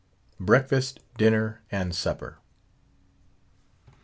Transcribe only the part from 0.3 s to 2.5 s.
BREAKFAST, DINNER, AND SUPPER.